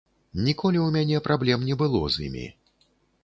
Ніколі 0.45 0.79
ў 0.83 0.87
мяне 0.95 1.19
праблем 1.27 1.67
не 1.69 1.75
было 1.81 2.01
з 2.13 2.27
імі. 2.31 2.47